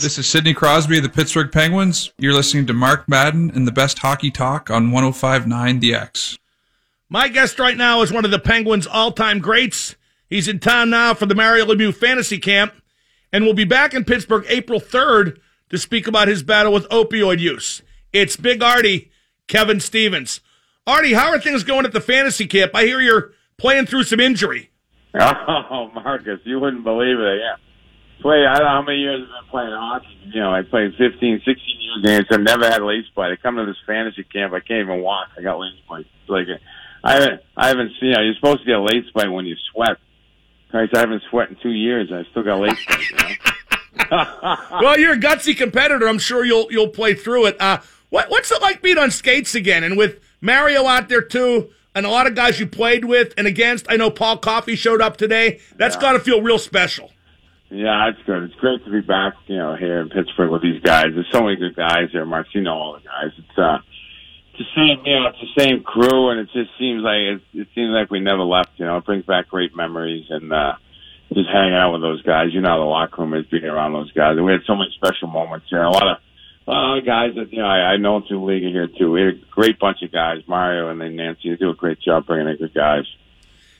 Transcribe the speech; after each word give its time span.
This 0.00 0.16
is 0.16 0.28
Sidney 0.28 0.54
Crosby 0.54 0.98
of 0.98 1.02
the 1.02 1.08
Pittsburgh 1.08 1.50
Penguins. 1.50 2.12
You're 2.18 2.32
listening 2.32 2.66
to 2.68 2.72
Mark 2.72 3.08
Madden 3.08 3.50
and 3.50 3.66
the 3.66 3.72
best 3.72 3.98
hockey 3.98 4.30
talk 4.30 4.70
on 4.70 4.92
1059 4.92 5.80
The 5.80 5.92
X. 5.92 6.38
My 7.08 7.26
guest 7.26 7.58
right 7.58 7.76
now 7.76 8.00
is 8.02 8.12
one 8.12 8.24
of 8.24 8.30
the 8.30 8.38
Penguins' 8.38 8.86
all 8.86 9.10
time 9.10 9.40
greats. 9.40 9.96
He's 10.30 10.46
in 10.46 10.60
town 10.60 10.88
now 10.90 11.14
for 11.14 11.26
the 11.26 11.34
Mario 11.34 11.64
Lemieux 11.66 11.92
Fantasy 11.92 12.38
Camp 12.38 12.74
and 13.32 13.44
will 13.44 13.54
be 13.54 13.64
back 13.64 13.92
in 13.92 14.04
Pittsburgh 14.04 14.44
April 14.48 14.78
3rd 14.78 15.40
to 15.70 15.78
speak 15.78 16.06
about 16.06 16.28
his 16.28 16.44
battle 16.44 16.72
with 16.72 16.88
opioid 16.90 17.40
use. 17.40 17.82
It's 18.12 18.36
Big 18.36 18.62
Artie, 18.62 19.10
Kevin 19.48 19.80
Stevens. 19.80 20.40
Artie, 20.86 21.14
how 21.14 21.30
are 21.30 21.40
things 21.40 21.64
going 21.64 21.84
at 21.84 21.92
the 21.92 22.00
fantasy 22.00 22.46
camp? 22.46 22.70
I 22.72 22.84
hear 22.84 23.00
you're 23.00 23.32
playing 23.56 23.86
through 23.86 24.04
some 24.04 24.20
injury. 24.20 24.70
Oh, 25.20 25.90
Marcus, 25.92 26.40
you 26.44 26.60
wouldn't 26.60 26.84
believe 26.84 27.18
it. 27.18 27.40
Yeah 27.40 27.56
play. 28.20 28.46
I 28.46 28.54
don't 28.54 28.64
know 28.64 28.70
how 28.70 28.82
many 28.82 28.98
years 28.98 29.22
I've 29.22 29.44
been 29.44 29.50
playing 29.50 29.70
hockey. 29.70 30.18
You 30.34 30.40
know, 30.40 30.52
I 30.52 30.62
played 30.62 30.92
15, 30.98 31.42
16 31.44 31.44
years 31.44 32.04
games. 32.04 32.26
I've 32.30 32.40
never 32.40 32.64
had 32.64 32.82
a 32.82 32.86
lace 32.86 33.06
bite. 33.14 33.32
I 33.32 33.36
come 33.36 33.56
to 33.56 33.66
this 33.66 33.76
fantasy 33.86 34.24
camp. 34.24 34.52
I 34.52 34.60
can't 34.60 34.88
even 34.88 35.02
walk. 35.02 35.28
I 35.38 35.42
got 35.42 35.58
lace 35.58 35.72
bite. 35.88 36.06
Like 36.28 36.46
I 37.02 37.14
haven't. 37.14 37.42
I 37.56 37.68
haven't 37.68 37.92
seen. 38.00 38.10
You 38.10 38.14
know, 38.14 38.22
you're 38.22 38.34
supposed 38.34 38.60
to 38.60 38.66
get 38.66 38.76
lace 38.76 39.10
bite 39.14 39.28
when 39.28 39.46
you 39.46 39.56
sweat. 39.72 39.98
Christ, 40.70 40.94
I 40.94 41.00
haven't 41.00 41.22
sweat 41.30 41.48
in 41.48 41.56
two 41.62 41.70
years. 41.70 42.10
I 42.12 42.24
still 42.30 42.42
got 42.42 42.60
lace 42.60 42.84
bite. 42.86 43.10
You 43.10 43.16
know? 43.16 44.56
well, 44.82 44.98
you're 44.98 45.14
a 45.14 45.18
gutsy 45.18 45.56
competitor. 45.56 46.08
I'm 46.08 46.18
sure 46.18 46.44
you'll 46.44 46.70
you'll 46.70 46.88
play 46.88 47.14
through 47.14 47.46
it. 47.46 47.60
Uh, 47.60 47.78
what 48.10 48.30
what's 48.30 48.50
it 48.50 48.60
like 48.60 48.82
being 48.82 48.98
on 48.98 49.10
skates 49.10 49.54
again? 49.54 49.84
And 49.84 49.96
with 49.96 50.20
Mario 50.40 50.86
out 50.86 51.08
there 51.08 51.22
too, 51.22 51.70
and 51.94 52.06
a 52.06 52.10
lot 52.10 52.26
of 52.26 52.34
guys 52.34 52.60
you 52.60 52.66
played 52.66 53.04
with 53.04 53.32
and 53.36 53.46
against. 53.46 53.86
I 53.88 53.96
know 53.96 54.10
Paul 54.10 54.38
Coffey 54.38 54.76
showed 54.76 55.00
up 55.00 55.16
today. 55.16 55.60
That's 55.76 55.96
yeah. 55.96 56.00
got 56.00 56.12
to 56.12 56.20
feel 56.20 56.42
real 56.42 56.58
special. 56.58 57.10
Yeah, 57.70 58.08
it's 58.08 58.22
good. 58.24 58.44
It's 58.44 58.54
great 58.54 58.82
to 58.84 58.90
be 58.90 59.02
back, 59.02 59.34
you 59.46 59.56
know, 59.56 59.76
here 59.76 60.00
in 60.00 60.08
Pittsburgh 60.08 60.50
with 60.50 60.62
these 60.62 60.80
guys. 60.80 61.06
There's 61.12 61.30
so 61.30 61.42
many 61.42 61.56
good 61.56 61.76
guys 61.76 62.08
there, 62.12 62.24
Mark. 62.24 62.46
You 62.54 62.62
know 62.62 62.72
all 62.72 62.92
the 62.94 63.00
guys. 63.00 63.32
It's 63.36 63.58
uh, 63.58 63.78
it's 64.52 64.58
the 64.58 64.74
same, 64.74 65.04
you 65.04 65.20
know, 65.20 65.28
it's 65.28 65.38
the 65.38 65.62
same 65.62 65.82
crew, 65.82 66.30
and 66.30 66.40
it 66.40 66.48
just 66.52 66.70
seems 66.78 67.02
like 67.02 67.20
it, 67.20 67.42
it 67.52 67.68
seems 67.74 67.90
like 67.90 68.10
we 68.10 68.20
never 68.20 68.42
left. 68.42 68.70
You 68.76 68.86
know, 68.86 68.96
it 68.96 69.04
brings 69.04 69.26
back 69.26 69.48
great 69.48 69.76
memories, 69.76 70.24
and 70.30 70.50
uh, 70.50 70.72
just 71.32 71.48
hanging 71.50 71.74
out 71.74 71.92
with 71.92 72.00
those 72.00 72.22
guys. 72.22 72.54
You 72.54 72.62
know, 72.62 72.70
how 72.70 72.78
the 72.78 72.84
locker 72.84 73.20
room 73.20 73.34
is 73.34 73.44
being 73.46 73.64
around 73.64 73.92
those 73.92 74.12
guys. 74.12 74.36
And 74.36 74.46
we 74.46 74.52
had 74.52 74.62
so 74.66 74.74
many 74.74 74.90
special 74.96 75.28
moments 75.28 75.66
here. 75.68 75.82
A 75.82 75.90
lot 75.90 76.08
of 76.08 76.16
a 76.66 76.70
lot 76.70 76.98
of 76.98 77.04
guys 77.06 77.34
that 77.36 77.52
you 77.52 77.58
know 77.58 77.68
I, 77.68 77.92
I 77.92 77.96
know 77.98 78.22
through 78.26 78.44
league 78.44 78.62
here 78.62 78.88
too. 78.88 79.10
We 79.10 79.20
had 79.20 79.34
a 79.34 79.38
great 79.50 79.78
bunch 79.78 80.02
of 80.02 80.10
guys, 80.10 80.38
Mario 80.46 80.88
and 80.88 81.00
then 81.00 81.16
Nancy. 81.16 81.50
They 81.50 81.56
do 81.56 81.70
a 81.70 81.74
great 81.74 82.00
job 82.00 82.26
bringing 82.26 82.48
in 82.48 82.56
good 82.56 82.72
guys. 82.72 83.04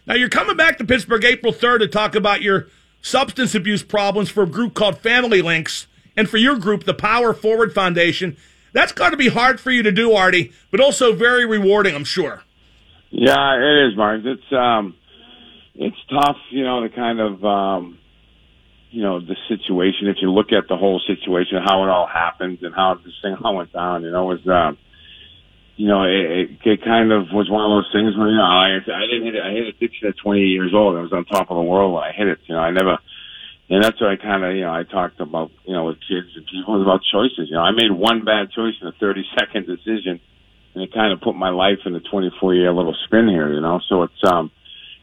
Now 0.06 0.14
you're 0.14 0.28
coming 0.28 0.56
back 0.56 0.78
to 0.78 0.84
Pittsburgh 0.84 1.24
April 1.24 1.52
3rd 1.52 1.80
to 1.80 1.88
talk 1.88 2.14
about 2.14 2.40
your 2.40 2.68
substance 3.02 3.54
abuse 3.54 3.82
problems 3.82 4.30
for 4.30 4.42
a 4.42 4.46
group 4.46 4.74
called 4.74 4.98
Family 4.98 5.42
Links, 5.42 5.86
and 6.16 6.28
for 6.28 6.36
your 6.36 6.56
group, 6.56 6.84
the 6.84 6.94
Power 6.94 7.32
Forward 7.32 7.72
Foundation. 7.72 8.36
That's 8.72 8.92
got 8.92 9.10
to 9.10 9.16
be 9.16 9.28
hard 9.28 9.60
for 9.60 9.70
you 9.70 9.82
to 9.82 9.92
do, 9.92 10.12
Artie, 10.12 10.52
but 10.70 10.80
also 10.80 11.14
very 11.14 11.46
rewarding, 11.46 11.94
I'm 11.94 12.04
sure. 12.04 12.42
Yeah, 13.10 13.56
it 13.56 13.88
is, 13.88 13.96
Mark. 13.96 14.20
It's 14.24 14.52
um, 14.52 14.94
it's 15.74 15.96
tough, 16.10 16.36
you 16.50 16.64
know, 16.64 16.82
the 16.82 16.94
kind 16.94 17.20
of 17.20 17.44
um, 17.44 17.98
you 18.90 19.02
know 19.02 19.20
the 19.20 19.36
situation. 19.48 20.08
If 20.08 20.16
you 20.20 20.30
look 20.30 20.52
at 20.52 20.68
the 20.68 20.76
whole 20.76 21.00
situation, 21.06 21.58
how 21.64 21.84
it 21.84 21.88
all 21.88 22.06
happened 22.06 22.58
and 22.62 22.74
how 22.74 22.96
this 23.02 23.14
thing 23.22 23.36
all 23.42 23.56
went 23.56 23.72
down, 23.72 24.02
you 24.02 24.10
know, 24.10 24.30
it 24.30 24.44
was. 24.44 24.48
Um, 24.48 24.78
you 25.78 25.86
know, 25.86 26.02
it, 26.02 26.58
it 26.58 26.82
kind 26.82 27.14
of 27.14 27.30
was 27.30 27.46
one 27.46 27.62
of 27.62 27.70
those 27.70 27.86
things 27.94 28.18
where, 28.18 28.26
you 28.26 28.34
know, 28.34 28.50
I, 28.50 28.82
I 28.82 29.06
didn't 29.06 29.30
hit 29.30 29.38
it. 29.38 29.42
I 29.46 29.54
hit 29.54 29.70
addiction 29.70 30.10
at 30.10 30.18
20 30.18 30.42
years 30.42 30.74
old. 30.74 30.98
I 30.98 31.06
was 31.06 31.14
on 31.14 31.24
top 31.24 31.54
of 31.54 31.56
the 31.56 31.62
world 31.62 31.94
when 31.94 32.02
I 32.02 32.10
hit 32.10 32.26
it. 32.26 32.42
You 32.50 32.58
know, 32.58 32.60
I 32.66 32.74
never, 32.74 32.98
and 33.70 33.78
that's 33.78 33.94
what 34.02 34.10
I 34.10 34.16
kind 34.18 34.42
of, 34.42 34.58
you 34.58 34.66
know, 34.66 34.74
I 34.74 34.82
talked 34.82 35.20
about, 35.22 35.54
you 35.62 35.78
know, 35.78 35.86
with 35.86 36.02
kids 36.02 36.34
and 36.34 36.42
people. 36.50 36.82
About 36.82 37.06
choices. 37.06 37.46
You 37.46 37.54
know, 37.54 37.62
I 37.62 37.70
made 37.70 37.94
one 37.94 38.26
bad 38.26 38.50
choice 38.50 38.74
in 38.82 38.90
a 38.90 38.96
30 38.98 39.22
second 39.38 39.70
decision 39.70 40.18
and 40.74 40.82
it 40.82 40.92
kind 40.92 41.12
of 41.12 41.20
put 41.20 41.34
my 41.34 41.50
life 41.50 41.78
in 41.86 41.94
a 41.94 42.00
24 42.00 42.54
year 42.54 42.72
little 42.72 42.96
spin 43.06 43.28
here, 43.28 43.52
you 43.54 43.60
know? 43.60 43.80
So 43.88 44.02
it's, 44.02 44.22
um, 44.26 44.50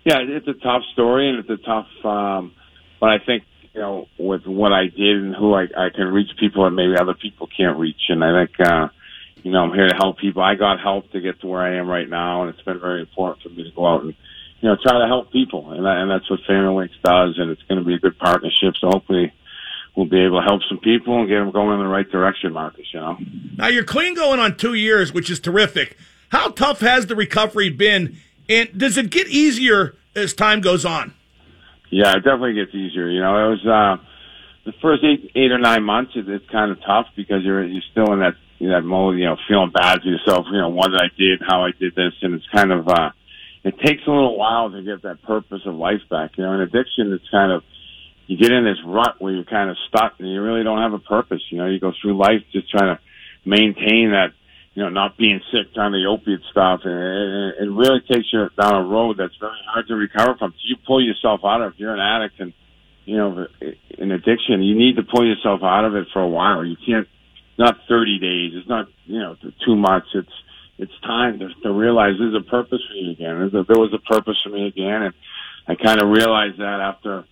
yeah, 0.03 0.19
it's 0.19 0.47
a 0.47 0.59
tough 0.59 0.83
story 0.91 1.29
and 1.29 1.39
it's 1.39 1.49
a 1.49 1.65
tough, 1.65 1.87
um, 2.03 2.51
but 2.99 3.09
I 3.09 3.19
think, 3.19 3.43
you 3.73 3.79
know, 3.79 4.07
with 4.19 4.45
what 4.45 4.71
I 4.71 4.91
did 4.91 5.23
and 5.23 5.35
who 5.35 5.53
I, 5.53 5.63
I 5.63 5.87
can 5.95 6.07
reach 6.07 6.31
people 6.39 6.65
that 6.65 6.71
maybe 6.71 6.99
other 6.99 7.13
people 7.13 7.47
can't 7.47 7.79
reach. 7.79 8.09
And 8.09 8.23
I 8.23 8.45
think, 8.45 8.59
uh, 8.59 8.87
you 9.45 9.51
know, 9.51 9.59
I'm 9.59 9.73
here 9.73 9.87
to 9.87 9.95
help 9.95 10.17
people. 10.17 10.41
I 10.41 10.55
got 10.55 10.81
help 10.81 11.11
to 11.11 11.21
get 11.21 11.39
to 11.41 11.47
where 11.47 11.61
I 11.61 11.77
am 11.77 11.87
right 11.87 12.09
now, 12.09 12.41
and 12.41 12.49
it's 12.49 12.63
been 12.63 12.79
very 12.79 13.01
important 13.01 13.43
for 13.43 13.49
me 13.49 13.63
to 13.63 13.69
go 13.75 13.85
out 13.85 14.01
and, 14.01 14.15
you 14.59 14.67
know, 14.67 14.75
try 14.81 14.97
to 14.97 15.05
help 15.05 15.31
people, 15.31 15.71
and, 15.71 15.85
that, 15.85 15.97
and 15.97 16.09
that's 16.09 16.27
what 16.31 16.39
Family 16.47 16.73
Links 16.73 16.95
does, 17.03 17.35
and 17.37 17.51
it's 17.51 17.61
going 17.69 17.77
to 17.77 17.85
be 17.85 17.93
a 17.93 17.99
good 17.99 18.17
partnership. 18.17 18.73
So 18.81 18.87
hopefully, 18.87 19.31
we'll 19.95 20.07
be 20.07 20.25
able 20.25 20.41
to 20.41 20.47
help 20.47 20.61
some 20.67 20.79
people 20.79 21.19
and 21.19 21.29
get 21.29 21.35
them 21.35 21.51
going 21.51 21.77
in 21.77 21.85
the 21.85 21.87
right 21.87 22.09
direction, 22.09 22.53
Marcus. 22.53 22.87
You 22.91 23.01
know. 23.01 23.17
Now 23.57 23.67
you're 23.67 23.83
clean 23.83 24.15
going 24.15 24.39
on 24.39 24.57
two 24.57 24.73
years, 24.73 25.13
which 25.13 25.29
is 25.29 25.39
terrific. 25.39 25.95
How 26.29 26.49
tough 26.49 26.79
has 26.79 27.05
the 27.05 27.15
recovery 27.15 27.69
been, 27.69 28.17
and 28.49 28.75
does 28.75 28.97
it 28.97 29.11
get 29.11 29.27
easier 29.27 29.95
as 30.15 30.33
time 30.33 30.59
goes 30.59 30.85
on? 30.85 31.13
Yeah, 31.91 32.13
it 32.13 32.23
definitely 32.23 32.55
gets 32.55 32.73
easier. 32.73 33.11
You 33.11 33.21
know, 33.21 33.45
it 33.45 33.49
was 33.51 33.65
uh, 33.67 34.03
the 34.65 34.73
first 34.81 35.03
eight, 35.03 35.29
eight 35.35 35.51
or 35.51 35.59
nine 35.59 35.83
months. 35.83 36.13
It, 36.15 36.27
it's 36.27 36.49
kind 36.49 36.71
of 36.71 36.79
tough 36.81 37.05
because 37.15 37.43
you're 37.43 37.63
you're 37.63 37.83
still 37.91 38.11
in 38.11 38.21
that 38.21 38.33
know, 38.59 38.75
that 38.75 38.85
mode, 38.85 39.17
you 39.17 39.25
know, 39.25 39.37
feeling 39.47 39.71
bad 39.71 40.01
for 40.01 40.07
yourself, 40.07 40.45
you 40.51 40.59
know, 40.59 40.69
what 40.69 40.91
did 40.91 40.99
I 40.99 41.09
did, 41.17 41.41
how 41.45 41.65
I 41.65 41.71
did 41.77 41.95
this, 41.95 42.13
and 42.21 42.35
it's 42.35 42.47
kind 42.53 42.71
of, 42.71 42.87
uh, 42.87 43.11
it 43.63 43.79
takes 43.79 44.03
a 44.07 44.11
little 44.11 44.37
while 44.37 44.71
to 44.71 44.81
get 44.81 45.01
that 45.03 45.23
purpose 45.23 45.61
of 45.65 45.75
life 45.75 46.01
back. 46.09 46.37
You 46.37 46.43
know, 46.43 46.53
in 46.53 46.61
addiction, 46.61 47.11
it's 47.13 47.29
kind 47.29 47.51
of, 47.51 47.63
you 48.27 48.37
get 48.37 48.51
in 48.51 48.63
this 48.63 48.77
rut 48.85 49.15
where 49.19 49.33
you're 49.33 49.43
kind 49.43 49.69
of 49.69 49.77
stuck 49.87 50.13
and 50.19 50.31
you 50.31 50.41
really 50.41 50.63
don't 50.63 50.81
have 50.81 50.93
a 50.93 50.99
purpose. 50.99 51.41
You 51.49 51.57
know, 51.57 51.67
you 51.67 51.79
go 51.79 51.91
through 52.01 52.17
life 52.17 52.41
just 52.51 52.69
trying 52.69 52.95
to 52.95 53.01
maintain 53.43 54.11
that, 54.11 54.33
you 54.73 54.83
know, 54.83 54.89
not 54.89 55.17
being 55.17 55.41
sick, 55.51 55.73
trying 55.73 55.91
the 55.91 56.05
opiate 56.09 56.41
stuff, 56.51 56.81
and 56.83 57.53
it, 57.59 57.71
really 57.71 58.01
takes 58.01 58.27
you 58.33 58.49
down 58.59 58.75
a 58.75 58.85
road 58.85 59.17
that's 59.17 59.35
very 59.39 59.57
hard 59.67 59.87
to 59.87 59.95
recover 59.95 60.35
from. 60.37 60.51
So 60.51 60.63
you 60.63 60.75
pull 60.85 61.03
yourself 61.03 61.41
out 61.45 61.61
of. 61.61 61.73
If 61.73 61.79
you're 61.79 61.93
an 61.93 61.99
addict 61.99 62.39
and 62.39 62.53
you 63.05 63.17
know, 63.17 63.47
in 63.97 64.11
addiction, 64.11 64.63
you 64.63 64.75
need 64.75 64.95
to 64.97 65.03
pull 65.03 65.25
yourself 65.25 65.61
out 65.63 65.85
of 65.85 65.95
it 65.95 66.07
for 66.11 66.21
a 66.21 66.27
while. 66.27 66.65
You 66.65 66.75
can't 66.75 67.07
not 67.57 67.77
30 67.87 68.19
days. 68.19 68.51
It's 68.55 68.67
not, 68.67 68.87
you 69.05 69.19
know, 69.19 69.35
two 69.65 69.75
months. 69.75 70.07
It's, 70.13 70.31
it's 70.77 70.99
time 71.03 71.39
to, 71.39 71.49
to 71.63 71.71
realize 71.71 72.15
there's 72.19 72.35
a 72.35 72.49
purpose 72.49 72.81
for 72.87 72.95
you 72.95 73.11
again. 73.11 73.37
There's 73.39 73.53
a, 73.53 73.63
there 73.63 73.79
was 73.79 73.93
a 73.93 74.13
purpose 74.13 74.37
for 74.43 74.49
me 74.49 74.67
again. 74.67 75.03
And 75.03 75.13
I 75.67 75.75
kind 75.75 76.01
of 76.01 76.09
realized 76.09 76.59
that 76.59 76.79
after 76.81 77.25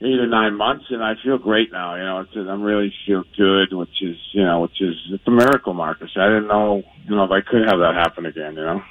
eight 0.00 0.18
or 0.18 0.26
nine 0.26 0.56
months 0.56 0.84
and 0.90 1.02
I 1.02 1.14
feel 1.22 1.38
great 1.38 1.72
now. 1.72 1.94
You 1.94 2.04
know, 2.04 2.20
it's, 2.20 2.32
I'm 2.36 2.62
really 2.62 2.92
feel 3.06 3.24
good, 3.36 3.72
which 3.72 4.02
is, 4.02 4.16
you 4.32 4.44
know, 4.44 4.60
which 4.60 4.80
is, 4.80 4.94
it's 5.10 5.26
a 5.26 5.30
miracle, 5.30 5.72
Marcus. 5.72 6.10
I 6.16 6.26
didn't 6.26 6.48
know, 6.48 6.82
you 7.08 7.16
know, 7.16 7.24
if 7.24 7.30
I 7.30 7.40
could 7.40 7.66
have 7.66 7.78
that 7.78 7.94
happen 7.94 8.26
again, 8.26 8.56
you 8.56 8.64
know. 8.64 8.82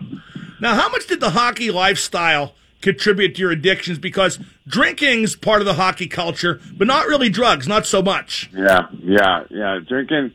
Now, 0.59 0.75
how 0.75 0.89
much 0.89 1.05
did 1.07 1.19
the 1.19 1.31
hockey 1.31 1.69
lifestyle 1.69 2.55
contribute 2.81 3.35
to 3.35 3.41
your 3.41 3.51
addictions? 3.51 3.99
Because 3.99 4.39
drinking's 4.67 5.35
part 5.35 5.61
of 5.61 5.65
the 5.65 5.75
hockey 5.75 6.07
culture, 6.07 6.59
but 6.75 6.87
not 6.87 7.07
really 7.07 7.29
drugs, 7.29 7.67
not 7.67 7.85
so 7.85 8.01
much. 8.01 8.49
Yeah, 8.53 8.87
yeah, 9.03 9.43
yeah. 9.49 9.79
Drinking, 9.87 10.31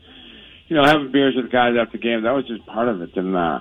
you 0.71 0.77
know, 0.77 0.85
having 0.85 1.11
beers 1.11 1.35
with 1.35 1.51
guys 1.51 1.75
after 1.75 1.97
games, 1.97 2.23
that 2.23 2.31
was 2.31 2.47
just 2.47 2.65
part 2.65 2.87
of 2.87 3.01
it. 3.01 3.09
And 3.17 3.35
uh, 3.35 3.59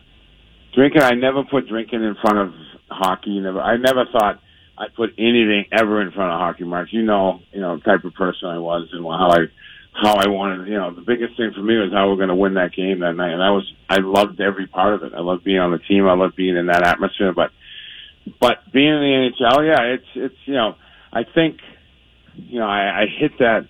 drinking, 0.72 1.02
I 1.02 1.14
never 1.14 1.42
put 1.42 1.66
drinking 1.66 2.04
in 2.04 2.14
front 2.22 2.38
of 2.38 2.54
hockey. 2.88 3.40
Never, 3.40 3.60
I 3.60 3.78
never 3.78 4.04
thought 4.12 4.38
I'd 4.78 4.94
put 4.94 5.10
anything 5.18 5.64
ever 5.72 6.02
in 6.02 6.12
front 6.12 6.30
of 6.30 6.38
hockey. 6.38 6.62
Mark, 6.62 6.92
you 6.92 7.02
know, 7.02 7.40
you 7.50 7.60
know, 7.60 7.80
type 7.80 8.04
of 8.04 8.14
person 8.14 8.46
I 8.46 8.58
was 8.58 8.90
and 8.92 9.02
how 9.02 9.28
I 9.28 9.38
how 9.92 10.14
I 10.22 10.28
wanted. 10.28 10.68
You 10.68 10.78
know, 10.78 10.94
the 10.94 11.00
biggest 11.00 11.36
thing 11.36 11.50
for 11.52 11.62
me 11.62 11.78
was 11.78 11.90
how 11.92 12.08
we're 12.08 12.14
going 12.14 12.28
to 12.28 12.36
win 12.36 12.54
that 12.54 12.76
game 12.76 13.00
that 13.00 13.14
night, 13.14 13.32
and 13.32 13.42
I 13.42 13.50
was 13.50 13.66
I 13.88 13.96
loved 13.98 14.40
every 14.40 14.68
part 14.68 14.94
of 14.94 15.02
it. 15.02 15.12
I 15.12 15.18
loved 15.20 15.42
being 15.42 15.58
on 15.58 15.72
the 15.72 15.80
team. 15.80 16.06
I 16.06 16.14
loved 16.14 16.36
being 16.36 16.56
in 16.56 16.66
that 16.66 16.86
atmosphere. 16.86 17.32
But 17.34 17.50
but 18.40 18.70
being 18.72 18.86
in 18.86 19.02
the 19.02 19.30
NHL, 19.34 19.66
yeah, 19.66 19.82
it's 19.94 20.10
it's 20.14 20.46
you 20.46 20.54
know, 20.54 20.76
I 21.12 21.24
think 21.24 21.58
you 22.36 22.60
know 22.60 22.68
I, 22.68 23.02
I 23.02 23.06
hit 23.18 23.32
that 23.40 23.66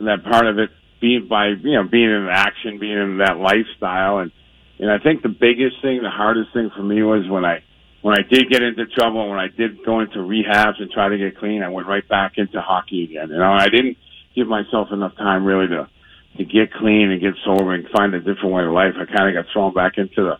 that 0.00 0.24
part 0.24 0.48
of 0.48 0.58
it 0.58 0.70
being 1.00 1.28
by 1.28 1.48
you 1.48 1.74
know 1.74 1.84
being 1.84 2.10
in 2.10 2.28
action, 2.30 2.78
being 2.78 2.98
in 2.98 3.18
that 3.18 3.38
lifestyle, 3.38 4.18
and 4.18 4.32
and 4.78 4.90
I 4.90 4.98
think 4.98 5.22
the 5.22 5.28
biggest 5.28 5.82
thing, 5.82 6.02
the 6.02 6.10
hardest 6.10 6.52
thing 6.52 6.70
for 6.74 6.82
me 6.82 7.02
was 7.02 7.28
when 7.28 7.44
I 7.44 7.62
when 8.02 8.18
I 8.18 8.22
did 8.22 8.50
get 8.50 8.62
into 8.62 8.86
trouble, 8.86 9.22
and 9.22 9.30
when 9.30 9.40
I 9.40 9.48
did 9.48 9.84
go 9.84 10.00
into 10.00 10.18
rehabs 10.18 10.80
and 10.80 10.90
try 10.90 11.08
to 11.08 11.18
get 11.18 11.38
clean, 11.38 11.62
I 11.62 11.68
went 11.68 11.88
right 11.88 12.06
back 12.06 12.32
into 12.36 12.60
hockey 12.60 13.04
again. 13.04 13.30
You 13.30 13.38
know, 13.38 13.52
I 13.52 13.68
didn't 13.68 13.96
give 14.34 14.46
myself 14.46 14.88
enough 14.92 15.16
time 15.16 15.44
really 15.44 15.68
to 15.68 15.88
to 16.36 16.44
get 16.44 16.72
clean 16.72 17.10
and 17.10 17.20
get 17.20 17.34
sober 17.44 17.74
and 17.74 17.88
find 17.90 18.14
a 18.14 18.20
different 18.20 18.52
way 18.52 18.64
of 18.64 18.72
life. 18.72 18.94
I 18.94 19.04
kind 19.06 19.28
of 19.28 19.44
got 19.44 19.52
thrown 19.52 19.74
back 19.74 19.98
into 19.98 20.22
the 20.22 20.38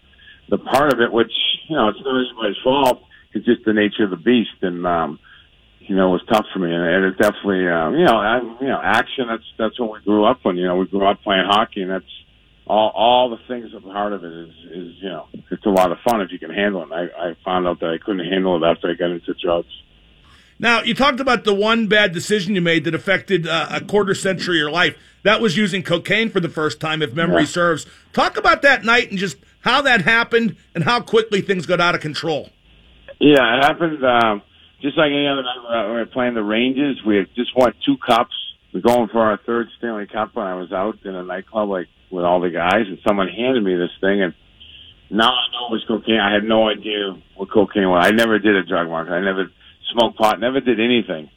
the 0.49 0.59
part 0.59 0.93
of 0.93 1.01
it, 1.01 1.13
which 1.13 1.33
you 1.69 1.77
know 1.77 1.89
it's 1.89 1.99
not 2.05 2.19
anybody's 2.19 2.63
fault. 2.63 3.03
It's 3.35 3.45
just 3.45 3.65
the 3.65 3.75
nature 3.75 4.05
of 4.05 4.11
the 4.11 4.17
beast, 4.17 4.63
and 4.63 4.87
um, 4.87 5.19
you 5.89 5.97
know, 5.97 6.11
it 6.11 6.13
was 6.13 6.23
tough 6.31 6.47
for 6.53 6.59
me, 6.59 6.73
and, 6.73 6.85
and 6.85 7.05
it 7.07 7.19
definitely, 7.19 7.67
um, 7.69 7.95
you 7.95 8.05
know, 8.05 8.17
I, 8.17 8.41
you 8.61 8.69
know, 8.69 8.81
action. 8.83 9.27
That's 9.29 9.43
that's 9.59 9.81
what 9.81 9.93
we 9.93 10.01
grew 10.05 10.25
up 10.25 10.41
on. 10.45 10.57
You 10.57 10.67
know, 10.67 10.77
we 10.77 10.87
grew 10.87 11.07
up 11.07 11.23
playing 11.23 11.47
hockey, 11.47 11.83
and 11.83 11.91
that's 11.91 12.05
all 12.67 12.93
all 12.95 13.31
the 13.31 13.39
things 13.49 13.75
at 13.75 13.83
the 13.83 13.91
heart 13.91 14.13
of 14.13 14.23
it 14.23 14.33
is 14.33 14.55
is 14.71 14.95
you 15.01 15.09
know, 15.09 15.27
it's 15.51 15.65
a 15.65 15.71
lot 15.71 15.91
of 15.91 15.99
fun 16.05 16.21
if 16.21 16.31
you 16.31 16.39
can 16.39 16.51
handle 16.51 16.83
it. 16.83 16.91
And 16.91 16.95
I 16.95 17.31
I 17.31 17.37
found 17.45 17.67
out 17.67 17.81
that 17.81 17.89
I 17.91 17.99
couldn't 18.05 18.27
handle 18.27 18.63
it 18.63 18.67
after 18.69 18.91
I 18.91 18.95
got 18.95 19.11
into 19.11 19.35
drugs. 19.43 19.73
Now, 20.61 20.83
you 20.83 20.93
talked 20.93 21.21
about 21.21 21.45
the 21.45 21.55
one 21.55 21.87
bad 21.87 22.13
decision 22.13 22.55
you 22.55 22.61
made 22.61 22.85
that 22.85 22.95
affected 22.95 23.47
uh, 23.47 23.69
a 23.71 23.81
quarter 23.81 24.15
century 24.15 24.57
of 24.57 24.61
your 24.61 24.71
life. 24.71 24.97
That 25.23 25.41
was 25.41 25.57
using 25.57 25.83
cocaine 25.85 26.31
for 26.31 26.41
the 26.41 26.49
first 26.49 26.81
time, 26.81 27.01
if 27.01 27.15
memory 27.15 27.43
Yeah. 27.43 27.49
serves. 27.49 27.87
Talk 28.13 28.37
about 28.37 28.63
that 28.63 28.85
night 28.85 29.11
and 29.11 29.19
just 29.19 29.37
how 29.61 29.81
that 29.83 30.03
happened 30.03 30.57
and 30.75 30.85
how 30.85 31.01
quickly 31.01 31.41
things 31.41 31.65
got 31.65 31.81
out 31.81 31.95
of 31.95 32.01
control. 32.01 32.51
Yeah, 33.21 33.59
it 33.59 33.65
happened 33.65 34.05
um, 34.05 34.43
just 34.81 34.97
like 34.97 35.11
any 35.11 35.27
other 35.27 35.43
night 35.43 35.89
were 35.89 36.07
playing 36.07 36.35
the 36.35 36.43
Rangers. 36.43 37.01
We 37.07 37.17
had 37.17 37.27
just 37.35 37.57
won 37.57 37.73
two 37.85 37.97
cups. 37.99 38.35
We're 38.73 38.81
going 38.81 39.09
for 39.09 39.21
our 39.21 39.39
third 39.45 39.69
Stanley 39.79 40.07
Cup 40.07 40.35
when 40.35 40.47
I 40.47 40.55
was 40.55 40.73
out 40.73 40.99
in 41.05 41.15
a 41.15 41.25
nightclub 41.25 41.69
like 41.69 41.89
with 42.11 42.25
all 42.25 42.41
the 42.41 42.51
guys, 42.51 42.87
and 42.87 42.99
someone 43.07 43.29
handed 43.29 43.63
me 43.63 43.75
this 43.75 43.93
thing, 44.01 44.23
and 44.23 44.35
now 45.11 45.31
I 45.31 45.45
know 45.53 45.69
it 45.69 45.73
was 45.73 45.85
cocaine. 45.89 46.21
I 46.21 46.33
had 46.33 46.45
no 46.45 46.69
idea 46.69 47.17
what 47.37 47.51
cocaine 47.51 47.89
was. 47.89 48.05
I 48.07 48.13
never 48.13 48.39
did 48.39 48.57
a 48.57 48.65
drug 48.65 48.89
market. 48.89 49.13
I 49.13 49.21
never 49.21 49.51
smoked 49.93 50.19
pot. 50.19 50.41
Never 50.41 50.61
did 50.61 50.81
anything. 50.81 51.31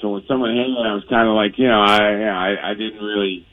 So 0.00 0.10
when 0.10 0.22
someone 0.28 0.54
handed 0.54 0.78
it, 0.78 0.86
I 0.86 0.94
was 0.94 1.04
kind 1.10 1.28
of 1.28 1.34
like, 1.34 1.58
you 1.58 1.66
know, 1.66 1.80
I, 1.80 2.12
you 2.12 2.24
know, 2.24 2.38
I, 2.38 2.70
I 2.70 2.74
didn't 2.74 3.02
really, 3.02 3.44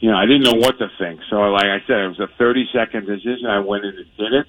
you 0.00 0.10
know, 0.10 0.16
I 0.16 0.26
didn't 0.26 0.42
know 0.42 0.58
what 0.58 0.78
to 0.78 0.88
think. 0.98 1.20
So 1.30 1.36
like 1.36 1.70
I 1.70 1.80
said, 1.86 2.04
it 2.04 2.08
was 2.08 2.20
a 2.20 2.28
30 2.36 2.68
second 2.74 3.06
decision. 3.06 3.46
I 3.48 3.60
went 3.60 3.84
in 3.84 3.94
and 3.96 4.10
did 4.18 4.32
it 4.34 4.46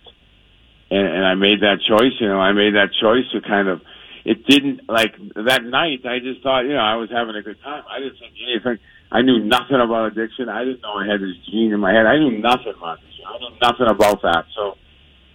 and, 0.91 1.07
and 1.07 1.25
I 1.25 1.35
made 1.35 1.61
that 1.61 1.79
choice. 1.87 2.13
You 2.19 2.27
know, 2.27 2.39
I 2.39 2.51
made 2.51 2.75
that 2.75 2.89
choice 3.01 3.25
to 3.31 3.41
kind 3.41 3.67
of. 3.67 3.81
It 4.23 4.45
didn't 4.45 4.87
like 4.87 5.17
that 5.35 5.63
night. 5.65 6.05
I 6.05 6.19
just 6.19 6.43
thought, 6.43 6.61
you 6.61 6.73
know, 6.73 6.85
I 6.85 6.95
was 6.95 7.09
having 7.09 7.35
a 7.35 7.41
good 7.41 7.61
time. 7.63 7.83
I 7.89 7.99
didn't 7.99 8.19
think 8.19 8.33
anything. 8.37 8.77
I 9.11 9.21
knew 9.21 9.43
nothing 9.43 9.81
about 9.81 10.13
addiction. 10.13 10.47
I 10.47 10.63
didn't 10.63 10.81
know 10.81 10.93
I 10.93 11.07
had 11.09 11.19
this 11.19 11.35
gene 11.49 11.73
in 11.73 11.79
my 11.79 11.91
head. 11.91 12.05
I 12.05 12.17
knew 12.17 12.37
nothing 12.37 12.73
about 12.77 13.01
this. 13.01 13.17
I 13.25 13.37
knew 13.39 13.55
nothing 13.59 13.89
about 13.89 14.21
that. 14.21 14.45
So 14.55 14.77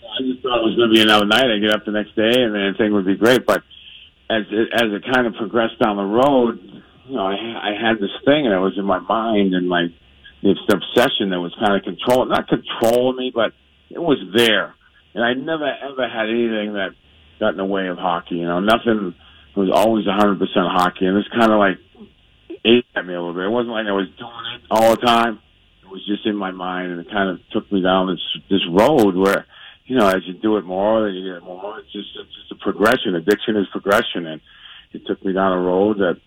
I 0.06 0.22
just 0.22 0.40
thought 0.40 0.62
it 0.62 0.68
was 0.70 0.76
going 0.78 0.88
to 0.88 0.94
be 0.94 1.02
another 1.02 1.26
night. 1.26 1.50
I 1.50 1.58
get 1.58 1.74
up 1.74 1.84
the 1.84 1.92
next 1.92 2.14
day 2.16 2.40
and 2.40 2.54
then 2.54 2.62
everything 2.72 2.94
would 2.94 3.04
be 3.04 3.18
great. 3.18 3.44
But 3.44 3.62
as 4.30 4.46
it, 4.48 4.68
as 4.72 4.88
it 4.94 5.04
kind 5.12 5.26
of 5.26 5.34
progressed 5.34 5.78
down 5.78 5.96
the 5.96 6.08
road, 6.08 6.62
you 7.10 7.16
know, 7.16 7.26
I, 7.26 7.70
I 7.70 7.72
had 7.74 7.98
this 8.00 8.14
thing 8.24 8.46
and 8.46 8.54
it 8.54 8.62
was 8.62 8.78
in 8.78 8.86
my 8.86 8.98
mind 8.98 9.54
and 9.54 9.68
my 9.68 9.92
this 10.42 10.58
obsession 10.70 11.30
that 11.30 11.40
was 11.40 11.54
kind 11.58 11.74
of 11.74 11.82
controlling, 11.82 12.28
not 12.28 12.46
controlling 12.46 13.16
me, 13.16 13.32
but 13.34 13.52
it 13.90 13.98
was 13.98 14.18
there. 14.34 14.74
And 15.14 15.24
I 15.24 15.32
never 15.34 15.66
ever 15.66 16.08
had 16.08 16.28
anything 16.28 16.74
that 16.74 16.94
got 17.38 17.50
in 17.50 17.56
the 17.56 17.64
way 17.64 17.88
of 17.88 17.98
hockey. 17.98 18.36
You 18.36 18.46
know, 18.46 18.60
nothing 18.60 19.14
was 19.56 19.70
always 19.72 20.06
100% 20.06 20.38
hockey. 20.54 21.06
And 21.06 21.16
it's 21.16 21.28
kind 21.28 21.50
of 21.50 21.58
like 21.58 21.78
ate 22.64 22.84
at 22.94 23.06
me 23.06 23.14
a 23.14 23.18
little 23.20 23.34
bit. 23.34 23.44
It 23.44 23.50
wasn't 23.50 23.72
like 23.72 23.86
I 23.86 23.92
was 23.92 24.08
doing 24.18 24.46
it 24.54 24.62
all 24.70 24.90
the 24.90 25.02
time. 25.02 25.40
It 25.82 25.88
was 25.88 26.04
just 26.06 26.26
in 26.26 26.36
my 26.36 26.50
mind, 26.50 26.90
and 26.92 27.00
it 27.00 27.10
kind 27.10 27.30
of 27.30 27.38
took 27.52 27.70
me 27.70 27.80
down 27.80 28.08
this 28.08 28.42
this 28.50 28.66
road 28.68 29.14
where, 29.14 29.46
you 29.86 29.96
know, 29.96 30.08
as 30.08 30.26
you 30.26 30.34
do 30.34 30.56
it 30.56 30.64
more, 30.64 31.08
you 31.08 31.32
get 31.32 31.44
more. 31.44 31.78
It's 31.78 31.92
just 31.92 32.08
it's 32.16 32.34
just 32.34 32.52
a 32.52 32.56
progression. 32.56 33.14
Addiction 33.14 33.56
is 33.56 33.66
progression, 33.70 34.26
and 34.26 34.40
it 34.92 35.06
took 35.06 35.24
me 35.24 35.32
down 35.32 35.52
a 35.52 35.60
road 35.60 35.98
that, 35.98 36.20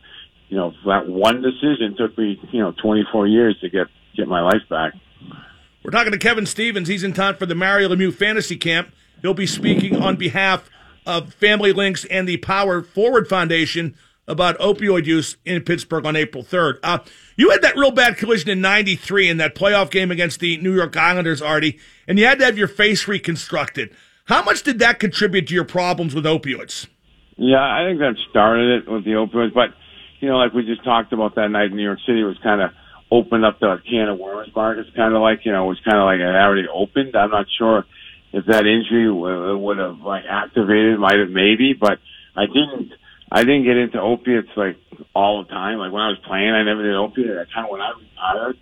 you 0.47 0.55
know, 0.55 0.73
that 0.85 1.07
one 1.07 1.41
decision 1.41 1.95
took 1.97 2.17
me, 2.17 2.39
you 2.51 2.61
know, 2.61 2.73
24 2.81 3.27
years 3.27 3.59
to 3.59 3.69
get 3.69 3.87
get 4.15 4.27
my 4.27 4.41
life 4.41 4.63
back. 4.69 4.93
We're 5.83 5.91
talking 5.91 6.11
to 6.11 6.17
Kevin 6.17 6.45
Stevens. 6.45 6.87
He's 6.87 7.03
in 7.03 7.13
town 7.13 7.35
for 7.35 7.45
the 7.45 7.55
Mario 7.55 7.89
Lemieux 7.89 8.13
Fantasy 8.13 8.55
Camp. 8.55 8.93
He'll 9.21 9.33
be 9.33 9.47
speaking 9.47 10.01
on 10.01 10.15
behalf 10.15 10.69
of 11.09 11.33
Family 11.33 11.73
Links 11.73 12.05
and 12.05 12.29
the 12.29 12.37
Power 12.37 12.83
Forward 12.83 13.27
Foundation 13.27 13.97
about 14.27 14.59
opioid 14.59 15.07
use 15.07 15.37
in 15.43 15.63
Pittsburgh 15.63 16.05
on 16.05 16.15
April 16.15 16.43
3rd. 16.43 16.77
Uh, 16.83 16.99
you 17.35 17.49
had 17.49 17.63
that 17.63 17.75
real 17.75 17.89
bad 17.89 18.15
collision 18.15 18.51
in 18.51 18.61
93 18.61 19.27
in 19.27 19.37
that 19.37 19.55
playoff 19.55 19.89
game 19.89 20.11
against 20.11 20.39
the 20.39 20.57
New 20.57 20.75
York 20.75 20.95
Islanders, 20.95 21.41
Artie, 21.41 21.79
and 22.07 22.19
you 22.19 22.27
had 22.27 22.37
to 22.37 22.45
have 22.45 22.59
your 22.59 22.67
face 22.67 23.07
reconstructed. 23.07 23.89
How 24.25 24.43
much 24.43 24.61
did 24.61 24.77
that 24.79 24.99
contribute 24.99 25.47
to 25.47 25.55
your 25.55 25.65
problems 25.65 26.13
with 26.13 26.25
opioids? 26.25 26.85
Yeah, 27.37 27.57
I 27.57 27.87
think 27.87 27.97
that 27.99 28.13
started 28.29 28.83
it 28.83 28.91
with 28.91 29.03
the 29.03 29.11
opioids, 29.11 29.51
but 29.51 29.69
you 30.19 30.29
know, 30.29 30.37
like 30.37 30.53
we 30.53 30.63
just 30.63 30.83
talked 30.83 31.11
about 31.11 31.33
that 31.35 31.47
night 31.47 31.71
in 31.71 31.75
New 31.75 31.83
York 31.83 31.99
City, 32.05 32.21
it 32.21 32.25
was 32.25 32.37
kind 32.43 32.61
of 32.61 32.69
opened 33.09 33.45
up 33.45 33.59
the 33.59 33.81
can 33.89 34.09
of 34.09 34.19
worms, 34.19 34.53
Mark. 34.55 34.77
It's 34.77 34.95
kind 34.95 35.15
of 35.15 35.23
like 35.23 35.39
you 35.43 35.51
know, 35.51 35.65
it 35.65 35.69
was 35.69 35.79
kind 35.83 35.97
of 35.97 36.05
like 36.05 36.19
it 36.19 36.35
already 36.35 36.67
opened. 36.71 37.15
I'm 37.15 37.31
not 37.31 37.47
sure 37.57 37.85
if 38.31 38.45
that 38.45 38.65
injury 38.65 39.11
would 39.11 39.77
have 39.77 39.99
like 39.99 40.23
activated, 40.29 40.99
might 40.99 41.19
have 41.19 41.29
maybe, 41.29 41.73
but 41.73 41.99
I 42.35 42.45
didn't. 42.45 42.93
I 43.31 43.43
didn't 43.43 43.63
get 43.63 43.77
into 43.77 44.01
opiates 44.01 44.49
like 44.57 44.77
all 45.13 45.43
the 45.43 45.49
time. 45.49 45.77
Like 45.77 45.91
when 45.91 46.01
I 46.01 46.09
was 46.09 46.17
playing, 46.25 46.49
I 46.49 46.63
never 46.63 46.81
did 46.81 46.95
opiates. 46.95 47.37
At 47.39 47.53
kind 47.53 47.67
of 47.67 47.71
when 47.71 47.81
I 47.81 47.93
retired, 47.93 48.57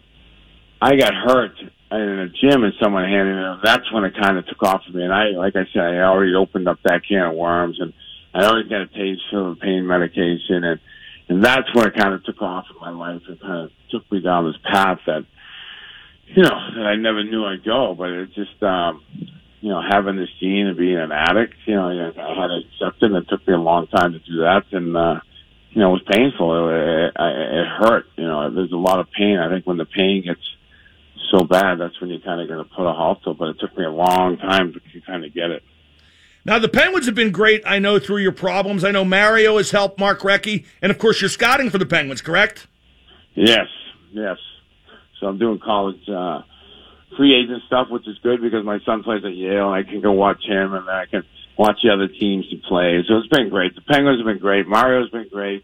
I 0.82 0.96
got 0.98 1.14
hurt 1.14 1.56
in 1.92 2.20
a 2.20 2.28
gym 2.28 2.64
and 2.66 2.74
someone 2.82 3.06
handed 3.06 3.34
me. 3.34 3.62
That's 3.64 3.90
when 3.94 4.04
it 4.04 4.14
kind 4.20 4.38
of 4.38 4.46
took 4.46 4.62
off 4.64 4.84
for 4.86 4.92
me. 4.92 5.04
And 5.04 5.14
I, 5.14 5.30
like 5.40 5.56
I 5.56 5.64
said, 5.72 5.84
I 5.84 6.04
already 6.04 6.36
opened 6.36 6.68
up 6.68 6.80
that 6.84 7.04
can 7.08 7.32
of 7.32 7.36
worms, 7.36 7.80
and 7.80 7.94
I 8.34 8.44
already 8.44 8.68
got 8.68 8.82
a 8.82 8.88
taste 8.88 9.22
for 9.32 9.56
pain 9.56 9.88
medication, 9.88 10.64
and 10.64 10.80
and 11.30 11.44
that's 11.44 11.74
where 11.74 11.88
it 11.88 11.96
kind 11.98 12.14
of 12.14 12.24
took 12.24 12.42
off 12.42 12.66
in 12.70 12.80
my 12.80 12.92
life. 12.92 13.22
It 13.30 13.42
kind 13.42 13.66
of 13.66 13.72
took 13.90 14.10
me 14.12 14.22
down 14.22 14.46
this 14.46 14.62
path 14.64 15.00
that, 15.08 15.26
you 16.28 16.44
know, 16.44 16.58
that 16.76 16.86
I 16.86 16.96
never 16.96 17.24
knew 17.24 17.44
I'd 17.46 17.66
go. 17.66 17.96
But 17.98 18.10
it 18.10 18.34
just, 18.34 18.64
um, 18.64 19.04
you 19.60 19.70
know, 19.70 19.82
having 19.82 20.16
this 20.16 20.30
gene 20.40 20.68
and 20.68 20.78
being 20.78 20.98
an 20.98 21.12
addict, 21.12 21.56
you 21.66 21.76
know, 21.76 21.88
I 21.88 22.42
had 22.42 22.48
to 22.48 22.62
accept 22.66 23.02
it. 23.02 23.12
And 23.12 23.16
it 23.16 23.30
took 23.30 23.48
me 23.48 23.54
a 23.54 23.58
long 23.58 23.88
time 23.88 24.14
to 24.14 24.20
do 24.20 24.40
that, 24.42 24.64
and 24.72 24.96
uh, 24.96 25.20
you 25.72 25.82
know, 25.82 25.90
it 25.90 25.94
was 25.94 26.04
painful. 26.10 26.70
It, 26.70 27.14
it, 27.16 27.60
it 27.60 27.68
hurt. 27.68 28.06
You 28.16 28.28
know, 28.28 28.54
there's 28.54 28.72
a 28.72 28.78
lot 28.78 29.00
of 29.00 29.12
pain. 29.12 29.38
I 29.38 29.50
think 29.50 29.66
when 29.66 29.78
the 29.78 29.86
pain 29.86 30.24
gets 30.24 30.42
so 31.32 31.44
bad, 31.44 31.80
that's 31.80 32.00
when 32.00 32.10
you're 32.10 32.20
kind 32.20 32.42
of 32.42 32.48
going 32.48 32.64
to 32.64 32.76
put 32.76 32.88
a 32.88 32.94
halt 32.94 33.24
to. 33.24 33.32
it. 33.32 33.38
But 33.38 33.50
it 33.50 33.60
took 33.60 33.78
me 33.78 33.84
a 33.86 33.92
long 33.92 34.38
time 34.38 34.74
to 34.74 35.02
kind 35.02 35.26
of 35.26 35.34
get 35.34 35.52
it. 35.52 35.64
Now, 36.46 36.60
the 36.60 36.70
Penguins 36.70 37.06
have 37.08 37.16
been 37.16 37.32
great, 37.32 37.62
I 37.66 37.78
know, 37.78 38.00
through 38.00 38.20
your 38.20 38.32
problems. 38.32 38.86
I 38.86 38.92
know 38.92 39.04
Mario 39.04 39.58
has 39.58 39.72
helped 39.72 40.00
Mark 40.00 40.22
Recchi, 40.22 40.66
and 40.82 40.92
of 40.92 40.98
course, 40.98 41.20
you're 41.20 41.30
scouting 41.30 41.70
for 41.70 41.78
the 41.78 41.86
Penguins, 41.86 42.22
correct? 42.22 42.68
Yes, 43.36 43.68
yes. 44.14 44.38
So 45.20 45.28
I'm 45.28 45.38
doing 45.38 45.60
college 45.60 46.08
uh, 46.08 46.44
free 47.16 47.36
agent 47.36 47.64
stuff, 47.68 47.88
which 47.90 48.08
is 48.08 48.18
good 48.24 48.42
because 48.42 48.66
my 48.66 48.80
son 48.86 49.04
plays 49.04 49.24
at 49.24 49.36
Yale, 49.36 49.72
and 49.72 49.76
I 49.76 49.90
can 49.90 50.02
go 50.02 50.12
watch 50.12 50.44
him, 50.44 50.74
and 50.74 50.88
then 50.88 50.96
I 50.96 51.06
can 51.06 51.24
watch 51.58 51.80
the 51.84 51.92
other 51.92 52.08
teams 52.08 52.46
he 52.50 52.62
plays. 52.68 53.06
So 53.08 53.18
it's 53.18 53.28
been 53.28 53.50
great. 53.50 53.76
The 53.76 53.82
Penguins 53.82 54.20
have 54.20 54.26
been 54.26 54.40
great. 54.40 54.68
Mario's 54.68 55.10
been 55.10 55.30
great. 55.32 55.64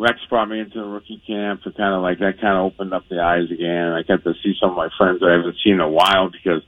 Rex 0.00 0.18
brought 0.30 0.48
me 0.48 0.60
into 0.60 0.80
the 0.80 0.86
rookie 0.86 1.22
camp 1.26 1.62
to 1.62 1.72
kind 1.72 1.94
of 1.94 2.00
like 2.00 2.18
that 2.20 2.40
kind 2.40 2.56
of 2.56 2.72
opened 2.72 2.94
up 2.94 3.04
the 3.10 3.20
eyes 3.20 3.50
again. 3.52 3.92
I 3.92 4.02
got 4.02 4.24
to 4.24 4.32
see 4.42 4.54
some 4.58 4.70
of 4.70 4.76
my 4.76 4.88
friends 4.96 5.20
that 5.20 5.28
I 5.28 5.36
haven't 5.36 5.56
seen 5.62 5.74
in 5.74 5.80
a 5.80 5.88
while 5.88 6.30
because 6.30 6.62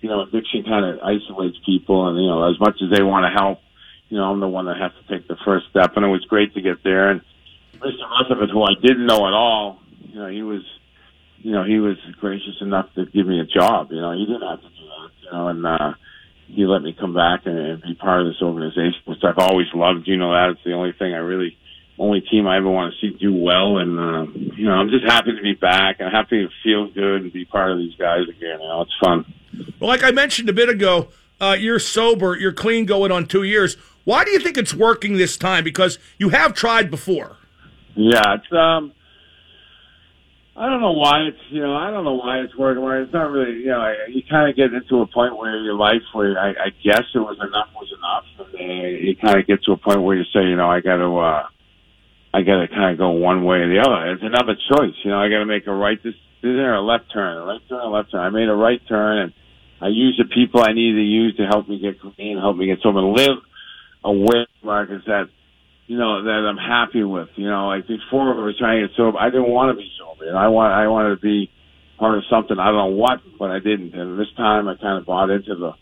you 0.00 0.08
know 0.08 0.22
addiction 0.22 0.64
kind 0.64 0.84
of 0.84 1.00
isolates 1.04 1.58
people, 1.66 2.08
and 2.08 2.16
you 2.16 2.28
know 2.28 2.48
as 2.48 2.58
much 2.58 2.80
as 2.82 2.88
they 2.90 3.02
want 3.02 3.28
to 3.28 3.32
help, 3.36 3.60
you 4.08 4.16
know 4.16 4.24
I'm 4.24 4.40
the 4.40 4.48
one 4.48 4.66
that 4.66 4.80
has 4.80 4.92
to 4.96 5.04
take 5.12 5.28
the 5.28 5.36
first 5.44 5.66
step, 5.68 5.92
and 5.96 6.04
it 6.04 6.08
was 6.08 6.24
great 6.24 6.54
to 6.54 6.62
get 6.62 6.82
there. 6.82 7.10
And 7.10 7.20
Mr. 7.76 8.08
Rutherford, 8.08 8.48
who 8.50 8.62
I 8.62 8.72
didn't 8.80 9.04
know 9.04 9.26
at 9.28 9.34
all, 9.36 9.78
you 10.00 10.18
know 10.18 10.28
he 10.28 10.42
was, 10.42 10.62
you 11.42 11.52
know 11.52 11.64
he 11.64 11.78
was 11.78 11.96
gracious 12.20 12.56
enough 12.60 12.92
to 12.94 13.06
give 13.06 13.26
me 13.26 13.40
a 13.40 13.44
job. 13.44 13.90
You 13.90 14.00
know 14.00 14.12
he 14.12 14.26
didn't 14.26 14.48
have 14.48 14.60
to 14.60 14.68
do 14.68 14.86
that, 14.86 15.10
you 15.24 15.32
know, 15.32 15.48
and. 15.48 15.66
uh 15.66 15.94
he 16.54 16.66
let 16.66 16.82
me 16.82 16.94
come 16.98 17.14
back 17.14 17.46
and, 17.46 17.58
and 17.58 17.82
be 17.82 17.94
part 17.94 18.20
of 18.20 18.26
this 18.26 18.42
organization, 18.42 19.00
which 19.06 19.20
I've 19.24 19.38
always 19.38 19.68
loved. 19.74 20.06
You 20.06 20.16
know 20.18 20.32
that 20.32 20.50
it's 20.50 20.60
the 20.64 20.72
only 20.72 20.92
thing 20.92 21.14
I 21.14 21.18
really, 21.18 21.56
only 21.98 22.20
team 22.20 22.46
I 22.46 22.58
ever 22.58 22.68
want 22.70 22.92
to 22.92 23.00
see 23.00 23.16
do 23.18 23.34
well. 23.34 23.78
And 23.78 23.98
uh, 23.98 24.30
you 24.34 24.66
know, 24.66 24.72
I'm 24.72 24.90
just 24.90 25.04
happy 25.04 25.34
to 25.34 25.42
be 25.42 25.54
back. 25.54 26.00
I'm 26.00 26.10
happy 26.10 26.42
to 26.42 26.48
feel 26.62 26.90
good 26.90 27.22
and 27.22 27.32
be 27.32 27.44
part 27.44 27.72
of 27.72 27.78
these 27.78 27.94
guys 27.94 28.24
again. 28.28 28.60
You 28.60 28.68
know, 28.68 28.82
it's 28.82 28.96
fun. 29.02 29.32
Well, 29.80 29.88
like 29.88 30.04
I 30.04 30.10
mentioned 30.10 30.48
a 30.48 30.52
bit 30.52 30.68
ago, 30.68 31.08
uh, 31.40 31.56
you're 31.58 31.78
sober, 31.78 32.36
you're 32.36 32.52
clean 32.52 32.84
going 32.84 33.10
on 33.10 33.26
two 33.26 33.42
years. 33.42 33.76
Why 34.04 34.24
do 34.24 34.30
you 34.30 34.38
think 34.38 34.58
it's 34.58 34.74
working 34.74 35.16
this 35.16 35.36
time? 35.36 35.64
Because 35.64 35.98
you 36.18 36.30
have 36.30 36.54
tried 36.54 36.90
before. 36.90 37.36
Yeah, 37.94 38.34
it's 38.34 38.52
um. 38.52 38.92
I 40.54 40.68
don't 40.68 40.80
know 40.80 40.92
why 40.92 41.20
it's 41.28 41.38
you 41.48 41.62
know 41.62 41.74
I 41.74 41.90
don't 41.90 42.04
know 42.04 42.14
why 42.14 42.40
it's 42.40 42.54
working. 42.56 42.82
Where 42.82 43.02
it's 43.02 43.12
not 43.12 43.30
really 43.30 43.60
you 43.60 43.72
know 43.72 43.94
you 44.08 44.22
kind 44.28 44.50
of 44.50 44.56
get 44.56 44.72
into 44.72 45.00
a 45.00 45.06
point 45.06 45.36
where 45.36 45.56
your 45.60 45.74
life 45.74 46.02
where 46.12 46.38
I, 46.38 46.50
I 46.50 46.68
guess 46.84 47.04
it 47.14 47.18
was 47.18 47.38
enough 47.40 47.68
was 47.74 47.88
enough, 47.88 48.48
and 48.60 49.06
you 49.06 49.16
kind 49.16 49.38
of 49.38 49.46
get 49.46 49.62
to 49.64 49.72
a 49.72 49.78
point 49.78 50.02
where 50.02 50.16
you 50.16 50.24
say 50.32 50.44
you 50.44 50.56
know 50.56 50.68
I 50.70 50.80
got 50.80 50.96
to 50.96 51.16
uh 51.16 51.46
I 52.34 52.42
got 52.42 52.60
to 52.60 52.68
kind 52.68 52.92
of 52.92 52.98
go 52.98 53.10
one 53.10 53.44
way 53.44 53.58
or 53.58 53.68
the 53.68 53.80
other. 53.80 54.12
It's 54.12 54.22
another 54.22 54.56
choice, 54.72 54.96
you 55.04 55.10
know. 55.10 55.20
I 55.20 55.28
got 55.28 55.40
to 55.40 55.46
make 55.46 55.66
a 55.66 55.72
right 55.72 56.00
decision 56.02 56.64
or 56.64 56.74
a 56.76 56.80
left 56.80 57.12
turn, 57.12 57.36
a 57.36 57.44
right 57.44 57.60
turn, 57.68 57.80
a 57.80 57.88
left 57.88 58.10
turn. 58.10 58.20
I 58.20 58.30
made 58.30 58.48
a 58.48 58.54
right 58.54 58.80
turn, 58.88 59.18
and 59.18 59.32
I 59.82 59.88
used 59.88 60.18
the 60.18 60.24
people 60.24 60.62
I 60.62 60.72
needed 60.72 60.96
to 60.96 61.04
use 61.04 61.36
to 61.36 61.44
help 61.44 61.68
me 61.68 61.78
get 61.78 62.00
clean, 62.00 62.38
help 62.38 62.56
me 62.56 62.66
get 62.66 62.78
sober, 62.82 63.00
live 63.00 63.36
a 64.04 64.12
way, 64.12 64.46
Marcus, 64.64 65.02
that 65.06 65.28
you 65.92 65.98
know 65.98 66.24
that 66.24 66.48
I'm 66.48 66.56
happy 66.56 67.04
with. 67.04 67.28
You 67.36 67.50
know, 67.50 67.68
like 67.68 67.86
before 67.86 68.32
I 68.32 68.40
was 68.40 68.56
trying 68.56 68.80
to 68.80 68.88
get 68.88 68.96
sober, 68.96 69.18
I 69.18 69.28
didn't 69.28 69.50
want 69.50 69.76
to 69.76 69.76
be 69.76 69.92
sober. 70.00 70.24
You 70.24 70.32
I 70.32 70.48
want 70.48 70.72
I 70.72 70.88
wanted 70.88 71.16
to 71.16 71.20
be 71.20 71.52
part 71.98 72.16
of 72.16 72.24
something. 72.30 72.58
I 72.58 72.72
don't 72.72 72.76
know 72.76 72.96
what, 72.96 73.20
but 73.38 73.50
I 73.50 73.58
didn't. 73.58 73.92
And 73.92 74.18
this 74.18 74.32
time, 74.34 74.68
I 74.68 74.76
kind 74.76 74.96
of 74.96 75.04
bought 75.04 75.28
into 75.28 75.54
the 75.54 75.72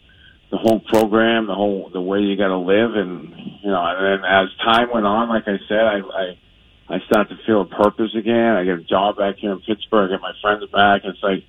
the 0.50 0.59
whole 0.59 0.81
program, 0.81 1.47
the 1.47 1.55
whole 1.55 1.90
the 1.93 2.00
way 2.00 2.19
you 2.19 2.37
got 2.37 2.49
to 2.49 2.59
live, 2.59 2.97
and 2.97 3.31
you 3.62 3.71
know. 3.71 3.79
And 3.87 4.02
then 4.02 4.29
as 4.29 4.49
time 4.67 4.90
went 4.93 5.07
on, 5.07 5.29
like 5.29 5.47
I 5.47 5.62
said, 5.69 5.79
I 5.79 6.02
I, 6.02 6.97
I 6.97 6.99
started 7.07 7.37
to 7.37 7.47
feel 7.47 7.61
a 7.61 7.67
purpose 7.67 8.11
again. 8.19 8.59
I 8.59 8.64
get 8.64 8.83
a 8.83 8.83
job 8.83 9.17
back 9.17 9.37
here 9.38 9.52
in 9.52 9.61
Pittsburgh. 9.61 10.11
I 10.11 10.14
get 10.14 10.21
my 10.21 10.35
friends 10.43 10.67
back. 10.73 11.02
It's 11.05 11.23
like 11.23 11.45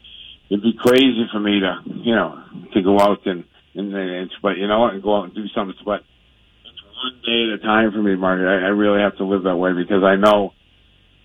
it'd 0.51 0.61
be 0.61 0.77
crazy 0.77 1.25
for 1.31 1.39
me 1.39 1.61
to 1.61 1.81
you 1.97 2.13
know 2.13 2.45
to 2.75 2.81
go 2.83 2.99
out 2.99 3.25
and 3.25 3.43
and, 3.73 3.91
and 3.91 4.29
but 4.39 4.57
you 4.57 4.67
know 4.67 4.81
what, 4.81 4.93
and 4.93 5.01
go 5.01 5.17
out 5.17 5.23
and 5.23 5.33
do 5.33 5.47
something. 5.47 5.73
But 5.83 6.05
one 7.01 7.21
day 7.25 7.51
at 7.51 7.59
a 7.59 7.63
time 7.63 7.91
for 7.91 8.01
me, 8.01 8.15
Mark. 8.15 8.39
I, 8.39 8.65
I 8.65 8.69
really 8.69 9.01
have 9.01 9.17
to 9.17 9.25
live 9.25 9.43
that 9.43 9.55
way 9.57 9.73
because 9.73 10.03
I 10.03 10.15
know, 10.15 10.53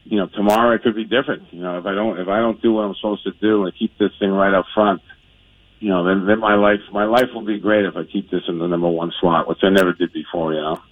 you 0.04 0.18
know, 0.18 0.28
tomorrow 0.35 0.75
it 0.75 0.83
could 0.83 0.95
be 0.95 1.04
different. 1.04 1.52
You 1.52 1.62
know, 1.62 1.78
if 1.78 1.87
I 1.87 1.95
don't 1.95 2.18
if 2.18 2.28
I 2.28 2.38
don't 2.38 2.61
do 2.62 2.73
what 2.73 2.83
I'm 2.83 2.95
supposed 2.95 3.25
to 3.25 3.33
do 3.40 3.64
and 3.64 3.73
keep 3.78 3.97
this 3.99 4.11
thing 4.18 4.30
right 4.30 4.54
up 4.54 4.66
front, 4.75 5.02
you 5.80 5.90
know, 5.90 6.04
then 6.04 6.26
then 6.26 6.40
my 6.40 6.54
life 6.54 6.80
my 6.92 7.04
life 7.04 7.28
will 7.35 7.45
be 7.45 7.59
great 7.59 7.85
if 7.85 7.97
I 7.97 8.04
keep 8.04 8.30
this 8.30 8.42
in 8.49 8.59
the 8.59 8.66
number 8.66 8.88
one 8.88 9.12
slot, 9.21 9.49
which 9.49 9.59
I 9.62 9.68
never 9.71 9.92
did 9.92 10.12
before. 10.12 10.54
You 10.54 10.61
know. 10.61 10.83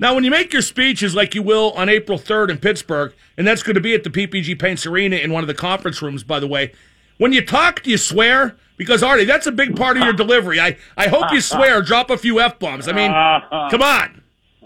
Now, 0.00 0.14
when 0.14 0.24
you 0.24 0.30
make 0.30 0.52
your 0.52 0.62
speeches 0.62 1.14
like 1.14 1.34
you 1.34 1.42
will 1.42 1.72
on 1.72 1.88
April 1.88 2.18
3rd 2.18 2.50
in 2.50 2.58
Pittsburgh, 2.58 3.14
and 3.38 3.46
that's 3.46 3.62
going 3.62 3.76
to 3.76 3.80
be 3.80 3.94
at 3.94 4.02
the 4.02 4.10
PPG 4.10 4.58
Paints 4.58 4.86
Arena 4.86 5.16
in 5.16 5.32
one 5.32 5.44
of 5.44 5.48
the 5.48 5.54
conference 5.54 6.02
rooms, 6.02 6.24
by 6.24 6.40
the 6.40 6.48
way, 6.48 6.72
when 7.18 7.32
you 7.32 7.44
talk, 7.44 7.82
do 7.82 7.90
you 7.90 7.96
swear? 7.96 8.56
Because 8.76 9.04
Artie, 9.04 9.24
that's 9.24 9.46
a 9.46 9.52
big 9.52 9.76
part 9.76 9.96
of 9.96 10.02
your 10.02 10.12
delivery. 10.12 10.58
I, 10.58 10.76
I 10.96 11.06
hope 11.06 11.30
you 11.32 11.40
swear, 11.40 11.80
drop 11.82 12.10
a 12.10 12.18
few 12.18 12.40
f 12.40 12.58
bombs. 12.58 12.88
I 12.88 12.92
mean, 12.92 13.12
come 13.70 13.82
on. 13.82 14.23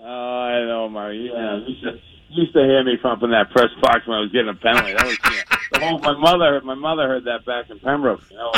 Oh, 0.08 0.40
I 0.40 0.64
know, 0.64 0.88
Mark. 0.88 1.12
Yeah, 1.12 1.56
you 1.56 1.66
used 1.66 1.82
to, 1.84 2.00
used 2.30 2.52
to 2.54 2.60
hear 2.60 2.82
me 2.82 2.96
from 3.02 3.20
that 3.20 3.50
press 3.50 3.68
box 3.82 4.06
when 4.06 4.16
I 4.16 4.20
was 4.20 4.32
getting 4.32 4.48
a 4.48 4.54
penalty. 4.54 4.94
That 4.94 5.04
was 5.04 5.18
yeah. 5.20 5.56
the 5.72 5.80
whole, 5.84 5.98
my 5.98 6.16
mother. 6.16 6.62
My 6.64 6.74
mother 6.74 7.06
heard 7.06 7.24
that 7.24 7.44
back 7.44 7.68
in 7.68 7.78
Pembroke. 7.78 8.22
You 8.30 8.38
know. 8.38 8.52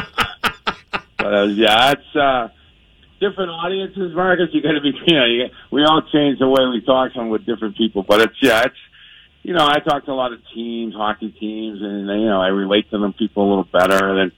but 1.19 1.35
uh, 1.35 1.47
yeah, 1.47 1.91
it's 1.91 2.15
uh, 2.15 2.49
different 3.19 3.51
audiences, 3.51 4.15
Marcus. 4.15 4.51
You 4.53 4.63
got 4.63 4.79
to 4.79 4.81
be, 4.81 4.93
you 5.09 5.17
know, 5.17 5.27
you, 5.27 5.47
we 5.73 5.83
all 5.83 6.03
change 6.13 6.39
the 6.39 6.47
way 6.47 6.71
we 6.71 6.87
talk 6.87 7.11
some 7.17 7.31
with 7.31 7.45
different 7.45 7.77
people. 7.77 8.05
But 8.05 8.21
it's 8.21 8.39
yeah, 8.41 8.67
it's 8.67 8.83
you 9.43 9.53
know, 9.53 9.67
I 9.67 9.81
talk 9.81 10.05
to 10.05 10.13
a 10.13 10.15
lot 10.15 10.33
of 10.33 10.39
teams, 10.55 10.95
hockey 10.95 11.35
teams, 11.35 11.83
and 11.83 12.07
you 12.07 12.29
know, 12.29 12.41
I 12.41 12.49
relate 12.49 12.89
to 12.91 12.99
them 12.99 13.13
people 13.13 13.43
a 13.43 13.49
little 13.49 13.69
better 13.73 14.15
than 14.15 14.31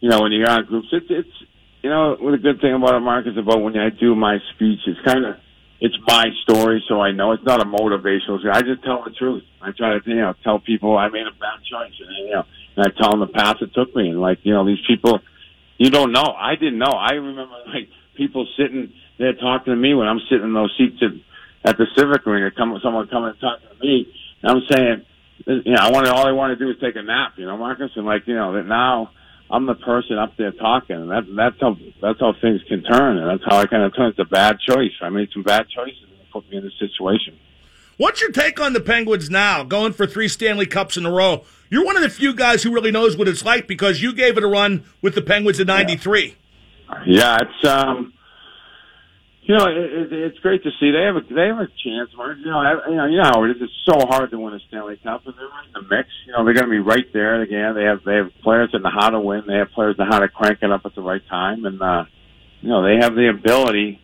you 0.00 0.10
know 0.10 0.22
when 0.22 0.32
you're 0.32 0.50
on 0.50 0.64
groups. 0.64 0.88
It's 0.90 1.06
it's 1.08 1.36
you 1.84 1.90
know, 1.90 2.16
what 2.18 2.34
a 2.34 2.38
good 2.38 2.60
thing 2.60 2.74
about 2.74 2.96
it, 2.96 3.00
Marcus, 3.00 3.38
about 3.38 3.62
when 3.62 3.78
I 3.78 3.90
do 3.90 4.16
my 4.16 4.38
speech, 4.56 4.80
it's 4.88 4.98
kind 5.06 5.24
of 5.24 5.36
it's 5.80 5.96
my 6.06 6.26
story, 6.42 6.82
so 6.88 7.00
I 7.00 7.12
know 7.12 7.32
it's 7.32 7.44
not 7.44 7.62
a 7.62 7.64
motivational. 7.64 8.38
I 8.52 8.62
just 8.62 8.82
tell 8.82 9.04
the 9.04 9.10
truth. 9.10 9.44
I 9.60 9.70
try 9.70 9.98
to, 9.98 10.00
you 10.04 10.16
know, 10.16 10.34
tell 10.42 10.58
people 10.58 10.96
I 10.96 11.08
made 11.08 11.26
a 11.26 11.30
bad 11.30 11.60
choice, 11.70 11.92
and 12.00 12.26
you 12.26 12.32
know, 12.32 12.44
and 12.76 12.86
I 12.86 13.00
tell 13.00 13.12
them 13.12 13.20
the 13.20 13.28
path 13.28 13.56
it 13.60 13.72
took 13.74 13.94
me, 13.94 14.10
and 14.10 14.20
like, 14.20 14.38
you 14.42 14.52
know, 14.52 14.66
these 14.66 14.84
people, 14.86 15.20
you 15.76 15.90
don't 15.90 16.12
know. 16.12 16.34
I 16.36 16.56
didn't 16.56 16.78
know. 16.78 16.90
I 16.90 17.12
remember 17.12 17.54
like 17.66 17.88
people 18.16 18.46
sitting 18.56 18.92
there 19.18 19.34
talking 19.34 19.72
to 19.72 19.76
me 19.76 19.94
when 19.94 20.08
I'm 20.08 20.20
sitting 20.28 20.46
in 20.46 20.54
those 20.54 20.74
seats 20.76 21.00
at, 21.02 21.70
at 21.70 21.78
the 21.78 21.86
Civic 21.96 22.26
Arena. 22.26 22.50
Come, 22.50 22.78
someone 22.82 23.06
coming 23.06 23.30
and 23.30 23.40
talking 23.40 23.68
to 23.68 23.84
me, 23.84 24.12
and 24.42 24.50
I'm 24.50 24.62
saying, 24.68 25.06
you 25.46 25.72
know, 25.72 25.80
I 25.80 25.90
want 25.92 26.08
all 26.08 26.26
I 26.26 26.32
want 26.32 26.58
to 26.58 26.64
do 26.64 26.70
is 26.70 26.76
take 26.80 26.96
a 26.96 27.02
nap, 27.02 27.34
you 27.36 27.46
know, 27.46 27.56
Marcus, 27.56 27.92
and 27.94 28.04
like, 28.04 28.26
you 28.26 28.34
know, 28.34 28.54
that 28.54 28.66
now 28.66 29.12
I'm 29.50 29.66
the 29.66 29.74
person 29.74 30.18
up 30.18 30.36
there 30.36 30.52
talking, 30.52 30.96
and 30.96 31.10
that 31.10 31.24
that's 31.34 31.60
how 31.60 31.76
that's 32.02 32.20
how 32.20 32.34
things 32.40 32.60
can 32.68 32.82
turn, 32.82 33.18
and 33.18 33.30
that's 33.30 33.44
how 33.44 33.58
I 33.58 33.66
kind 33.66 33.82
of 33.82 33.96
turn. 33.96 34.10
It's 34.10 34.18
a 34.18 34.24
bad 34.24 34.58
choice. 34.60 34.92
I 35.00 35.08
made 35.08 35.30
some 35.32 35.42
bad 35.42 35.66
choices 35.68 36.00
that 36.02 36.30
put 36.30 36.50
me 36.50 36.58
in 36.58 36.64
this 36.64 36.78
situation. 36.78 37.38
What's 37.96 38.20
your 38.20 38.30
take 38.30 38.60
on 38.60 38.74
the 38.74 38.80
Penguins 38.80 39.30
now, 39.30 39.64
going 39.64 39.92
for 39.92 40.06
three 40.06 40.28
Stanley 40.28 40.66
Cups 40.66 40.96
in 40.96 41.06
a 41.06 41.10
row? 41.10 41.44
You're 41.70 41.84
one 41.84 41.96
of 41.96 42.02
the 42.02 42.10
few 42.10 42.34
guys 42.34 42.62
who 42.62 42.72
really 42.72 42.90
knows 42.90 43.16
what 43.16 43.26
it's 43.26 43.44
like 43.44 43.66
because 43.66 44.02
you 44.02 44.12
gave 44.12 44.36
it 44.36 44.44
a 44.44 44.46
run 44.46 44.84
with 45.02 45.14
the 45.14 45.22
Penguins 45.22 45.60
in 45.60 45.66
'93. 45.66 46.36
Yeah. 46.88 47.02
yeah, 47.06 47.38
it's 47.40 47.68
um, 47.68 48.12
you 49.48 49.56
know, 49.56 49.64
it, 49.64 50.12
it, 50.12 50.12
it's 50.12 50.38
great 50.40 50.62
to 50.64 50.70
see 50.78 50.92
they 50.92 51.08
have 51.08 51.16
a 51.16 51.24
they 51.24 51.48
have 51.48 51.56
a 51.56 51.72
chance. 51.80 52.12
You 52.12 52.52
know, 52.52 52.60
I, 52.60 52.84
you 52.86 52.96
know, 52.96 53.06
you 53.06 53.16
know 53.16 53.32
how 53.32 53.44
it 53.44 53.56
is. 53.56 53.56
It's 53.62 53.72
so 53.88 53.96
hard 54.06 54.30
to 54.30 54.38
win 54.38 54.52
a 54.52 54.60
Stanley 54.68 55.00
Cup, 55.02 55.24
and 55.24 55.34
they're 55.34 55.48
in 55.48 55.72
the 55.72 55.88
mix. 55.88 56.08
You 56.26 56.36
know, 56.36 56.44
they're 56.44 56.52
going 56.52 56.68
to 56.68 56.76
be 56.76 56.84
right 56.84 57.08
there 57.14 57.40
again. 57.40 57.74
They 57.74 57.84
have 57.84 58.04
they 58.04 58.16
have 58.16 58.28
players 58.44 58.68
that 58.72 58.80
know 58.80 58.92
how 58.92 59.08
to 59.08 59.18
win. 59.18 59.44
They 59.48 59.56
have 59.56 59.72
players 59.72 59.96
that 59.96 60.04
know 60.04 60.10
how 60.12 60.18
to 60.20 60.28
crank 60.28 60.58
it 60.60 60.70
up 60.70 60.82
at 60.84 60.94
the 60.94 61.00
right 61.00 61.22
time, 61.30 61.64
and 61.64 61.80
uh, 61.80 62.04
you 62.60 62.68
know, 62.68 62.84
they 62.84 63.00
have 63.00 63.14
the 63.14 63.32
ability 63.32 63.98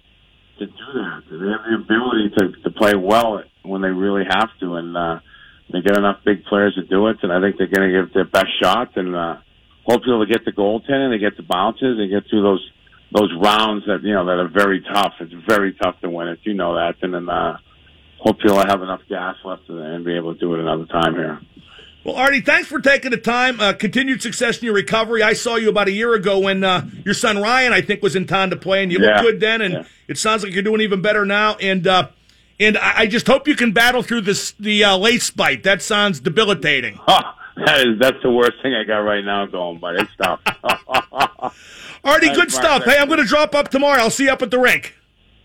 to 0.61 0.65
do 0.65 0.89
that. 0.97 1.21
They 1.29 1.37
have 1.37 1.69
the 1.69 1.77
ability 1.77 2.33
to 2.39 2.63
to 2.65 2.71
play 2.71 2.95
well 2.97 3.43
when 3.65 3.83
they 3.83 3.93
really 3.93 4.25
have 4.25 4.49
to, 4.61 4.77
and 4.77 4.97
uh, 4.97 5.21
they 5.71 5.83
get 5.83 5.99
enough 5.99 6.25
big 6.25 6.45
players 6.45 6.75
to 6.77 6.89
do 6.89 7.09
it. 7.09 7.19
And 7.21 7.31
I 7.31 7.45
think 7.45 7.59
they're 7.59 7.69
going 7.69 7.93
to 7.93 8.01
give 8.01 8.15
their 8.15 8.25
best 8.25 8.49
shot, 8.63 8.97
and 8.97 9.15
uh, 9.15 9.37
hopefully 9.85 10.25
they'll 10.25 10.25
get 10.25 10.47
the 10.47 10.57
goaltending, 10.57 11.13
they 11.13 11.21
get 11.21 11.37
the 11.37 11.45
bounces, 11.45 11.99
they 11.99 12.09
get 12.09 12.25
through 12.31 12.43
those 12.43 12.65
those 13.15 13.33
rounds 13.41 13.87
that 13.87 14.03
you 14.03 14.13
know 14.13 14.27
that 14.27 14.39
are 14.39 14.49
very 14.49 14.83
tough. 14.83 15.15
It's 15.21 15.33
very 15.49 15.73
tough 15.75 16.01
to 16.01 16.11
win 16.11 16.29
it. 16.29 16.41
You 16.43 16.55
know 16.55 16.75
that, 16.75 16.97
and 17.01 17.15
then 17.15 17.29
uh, 17.29 17.57
hopefully 18.19 18.53
I'll 18.53 18.67
have 18.67 18.83
enough 18.83 19.01
gas 19.09 19.37
left 19.45 19.69
and 19.69 20.05
be 20.05 20.17
able 20.17 20.35
to 20.35 20.41
do 20.41 20.53
it 20.55 20.61
another 20.61 20.87
time 20.87 21.15
here. 21.15 21.41
Well, 22.05 22.17
Artie, 22.17 22.43
thanks 22.43 22.69
for 22.69 22.81
taking 22.81 23.13
the 23.13 23.17
time. 23.17 23.59
Uh, 23.61 23.73
continued 23.73 24.21
success 24.21 24.59
in 24.59 24.67
your 24.67 24.75
recovery. 24.75 25.23
I 25.23 25.33
saw 25.33 25.57
you 25.57 25.71
about 25.71 25.89
a 25.89 25.93
year 25.93 26.13
ago 26.13 26.39
when 26.39 26.63
uh, 26.63 26.87
your 27.05 27.15
son 27.15 27.41
Ryan, 27.41 27.73
I 27.73 27.81
think, 27.81 28.03
was 28.03 28.15
in 28.15 28.27
town 28.27 28.51
to 28.51 28.57
play, 28.57 28.83
and 28.83 28.93
you 28.93 28.99
yeah. 29.01 29.13
looked 29.13 29.23
good 29.23 29.41
then. 29.41 29.63
And 29.63 29.75
yeah. 29.75 29.85
it 30.09 30.19
sounds 30.19 30.43
like 30.43 30.53
you're 30.53 30.63
doing 30.63 30.83
even 30.83 31.01
better 31.01 31.25
now. 31.25 31.55
And 31.57 31.87
uh, 31.87 32.09
and 32.59 32.77
I 32.77 33.07
just 33.07 33.27
hope 33.27 33.49
you 33.49 33.57
can 33.57 33.73
battle 33.73 34.03
through 34.03 34.23
this 34.23 34.53
the 34.59 34.85
uh, 34.85 34.97
lace 34.99 35.31
bite. 35.31 35.63
That 35.63 35.83
sounds 35.83 36.21
debilitating. 36.21 36.99
that 37.07 37.87
is 37.87 37.99
that's 38.01 38.21
the 38.23 38.31
worst 38.31 38.61
thing 38.63 38.75
I 38.75 38.85
got 38.85 38.99
right 38.99 39.25
now 39.25 39.47
going, 39.47 39.79
but 39.79 39.95
it's 39.97 40.11
tough. 40.21 40.41
Artie, 42.05 42.33
good 42.35 42.53
stuff. 42.53 42.85
Hey, 42.85 42.99
I'm 42.99 43.09
going 43.09 43.21
to 43.21 43.27
drop 43.27 43.55
up 43.55 43.69
tomorrow. 43.69 44.01
I'll 44.01 44.11
see 44.11 44.25
you 44.25 44.31
up 44.31 44.43
at 44.43 44.51
the 44.51 44.59
rink. 44.59 44.95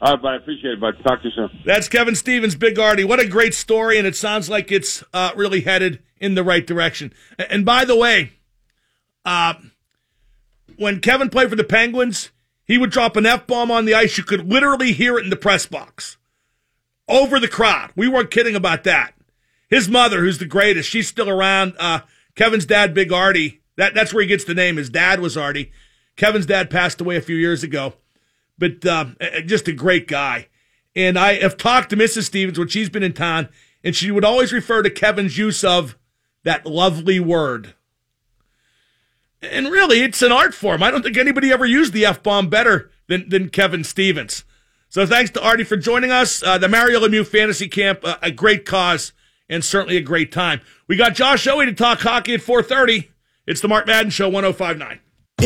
All 0.01 0.13
right, 0.13 0.21
bud. 0.21 0.29
I 0.29 0.35
appreciate 0.35 0.73
it, 0.73 0.81
bud. 0.81 0.95
Talk 1.03 1.21
to 1.21 1.27
you 1.27 1.33
soon. 1.35 1.49
That's 1.65 1.87
Kevin 1.87 2.15
Stevens, 2.15 2.55
Big 2.55 2.77
Artie. 2.77 3.03
What 3.03 3.19
a 3.19 3.27
great 3.27 3.53
story, 3.53 3.97
and 3.97 4.05
it 4.05 4.15
sounds 4.15 4.49
like 4.49 4.71
it's 4.71 5.03
uh, 5.13 5.31
really 5.35 5.61
headed 5.61 6.01
in 6.19 6.35
the 6.35 6.43
right 6.43 6.65
direction. 6.65 7.13
And 7.37 7.65
by 7.65 7.85
the 7.85 7.95
way, 7.95 8.33
uh, 9.25 9.55
when 10.77 10.99
Kevin 10.99 11.29
played 11.29 11.49
for 11.49 11.55
the 11.55 11.63
Penguins, 11.63 12.31
he 12.65 12.77
would 12.77 12.91
drop 12.91 13.15
an 13.15 13.25
F 13.25 13.47
bomb 13.47 13.71
on 13.71 13.85
the 13.85 13.93
ice. 13.93 14.17
You 14.17 14.23
could 14.23 14.49
literally 14.49 14.93
hear 14.93 15.17
it 15.17 15.23
in 15.23 15.29
the 15.29 15.35
press 15.35 15.65
box 15.65 16.17
over 17.07 17.39
the 17.39 17.47
crowd. 17.47 17.91
We 17.95 18.07
weren't 18.07 18.31
kidding 18.31 18.55
about 18.55 18.83
that. 18.85 19.13
His 19.69 19.89
mother, 19.89 20.19
who's 20.19 20.37
the 20.37 20.45
greatest, 20.45 20.89
she's 20.89 21.07
still 21.07 21.29
around. 21.29 21.73
Uh, 21.79 22.01
Kevin's 22.35 22.65
dad, 22.65 22.93
Big 22.93 23.11
Artie, 23.11 23.61
that, 23.75 23.93
that's 23.93 24.13
where 24.13 24.21
he 24.21 24.27
gets 24.27 24.45
the 24.45 24.53
name. 24.53 24.77
His 24.77 24.89
dad 24.89 25.19
was 25.19 25.35
Artie. 25.37 25.71
Kevin's 26.19 26.45
dad 26.45 26.69
passed 26.69 26.99
away 26.99 27.15
a 27.15 27.21
few 27.21 27.37
years 27.37 27.63
ago, 27.63 27.93
but 28.57 28.85
uh, 28.85 29.05
just 29.45 29.69
a 29.69 29.73
great 29.73 30.05
guy. 30.05 30.47
And 30.93 31.17
I 31.17 31.35
have 31.35 31.55
talked 31.55 31.89
to 31.91 31.97
Mrs. 31.97 32.23
Stevens 32.23 32.59
when 32.59 32.67
she's 32.67 32.89
been 32.89 33.03
in 33.03 33.13
town, 33.13 33.47
and 33.85 33.95
she 33.95 34.11
would 34.11 34.25
always 34.25 34.51
refer 34.51 34.83
to 34.83 34.89
Kevin's 34.89 35.37
use 35.37 35.63
of 35.63 35.97
that 36.43 36.65
lovely 36.65 37.21
word. 37.21 37.73
And 39.41 39.67
really, 39.71 40.01
it's 40.01 40.21
an 40.21 40.33
art 40.33 40.53
form. 40.53 40.83
I 40.83 40.91
don't 40.91 41.03
think 41.03 41.15
anybody 41.15 41.53
ever 41.53 41.65
used 41.65 41.93
the 41.93 42.05
F 42.05 42.21
bomb 42.21 42.49
better 42.49 42.91
than, 43.07 43.29
than 43.29 43.47
Kevin 43.47 43.85
Stevens. 43.85 44.43
So 44.89 45.05
thanks 45.05 45.31
to 45.31 45.41
Artie 45.41 45.63
for 45.63 45.77
joining 45.77 46.11
us. 46.11 46.43
Uh, 46.43 46.57
the 46.57 46.67
Mario 46.67 46.99
Lemieux 46.99 47.25
Fantasy 47.25 47.69
Camp, 47.69 48.01
uh, 48.03 48.17
a 48.21 48.31
great 48.31 48.65
cause 48.65 49.13
and 49.47 49.63
certainly 49.63 49.95
a 49.95 50.01
great 50.01 50.33
time. 50.33 50.59
We 50.85 50.97
got 50.97 51.15
Josh 51.15 51.45
Yohe 51.45 51.65
to 51.65 51.73
talk 51.73 51.99
hockey 51.99 52.33
at 52.33 52.41
4.30. 52.41 53.07
It's 53.47 53.61
the 53.61 53.69
Mark 53.69 53.87
Madden 53.87 54.11
Show, 54.11 54.27
1059. 54.27 54.99